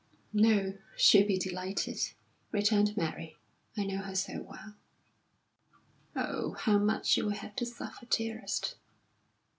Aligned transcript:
"No, 0.33 0.79
she'll 0.97 1.27
be 1.27 1.37
delighted," 1.37 1.99
returned 2.51 2.97
Mary. 2.97 3.37
"I 3.77 3.83
know 3.85 3.99
her 3.99 4.15
so 4.15 4.41
well." 4.41 4.73
"Oh, 6.15 6.53
how 6.53 6.79
much 6.79 7.17
you 7.17 7.25
will 7.25 7.33
have 7.33 7.55
to 7.57 7.67
suffer, 7.67 8.07
dearest!" 8.07 8.77